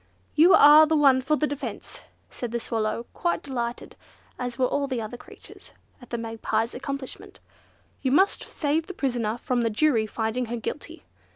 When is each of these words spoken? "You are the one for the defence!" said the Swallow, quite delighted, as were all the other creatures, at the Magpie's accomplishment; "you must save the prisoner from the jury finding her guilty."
"You 0.33 0.55
are 0.55 0.87
the 0.87 0.95
one 0.95 1.21
for 1.21 1.35
the 1.35 1.45
defence!" 1.45 2.01
said 2.31 2.51
the 2.51 2.59
Swallow, 2.59 3.05
quite 3.13 3.43
delighted, 3.43 3.95
as 4.39 4.57
were 4.57 4.65
all 4.65 4.87
the 4.87 4.99
other 4.99 5.15
creatures, 5.15 5.73
at 6.01 6.09
the 6.09 6.17
Magpie's 6.17 6.73
accomplishment; 6.73 7.39
"you 8.01 8.11
must 8.11 8.41
save 8.45 8.87
the 8.87 8.95
prisoner 8.95 9.37
from 9.37 9.61
the 9.61 9.69
jury 9.69 10.07
finding 10.07 10.45
her 10.45 10.57
guilty." 10.57 11.03